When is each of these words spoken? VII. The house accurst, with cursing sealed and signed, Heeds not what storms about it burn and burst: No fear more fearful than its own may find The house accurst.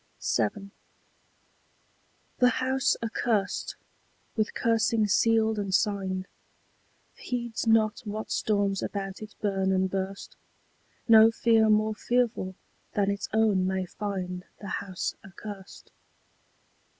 VII. 0.35 0.71
The 2.39 2.49
house 2.49 2.97
accurst, 3.03 3.75
with 4.35 4.55
cursing 4.55 5.05
sealed 5.07 5.59
and 5.59 5.71
signed, 5.75 6.27
Heeds 7.13 7.67
not 7.67 7.99
what 7.99 8.31
storms 8.31 8.81
about 8.81 9.21
it 9.21 9.35
burn 9.41 9.71
and 9.71 9.91
burst: 9.91 10.37
No 11.07 11.29
fear 11.29 11.69
more 11.69 11.93
fearful 11.93 12.55
than 12.95 13.11
its 13.11 13.29
own 13.31 13.67
may 13.67 13.85
find 13.85 14.43
The 14.59 14.69
house 14.81 15.13
accurst. 15.23 15.91